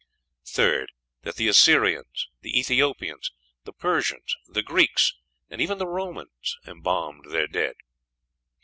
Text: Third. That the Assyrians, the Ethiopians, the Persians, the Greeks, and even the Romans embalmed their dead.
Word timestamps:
Third. 0.47 0.91
That 1.21 1.35
the 1.35 1.47
Assyrians, 1.47 2.27
the 2.41 2.57
Ethiopians, 2.59 3.31
the 3.65 3.71
Persians, 3.71 4.35
the 4.47 4.63
Greeks, 4.63 5.13
and 5.47 5.61
even 5.61 5.77
the 5.77 5.85
Romans 5.85 6.57
embalmed 6.65 7.25
their 7.29 7.45
dead. 7.47 7.75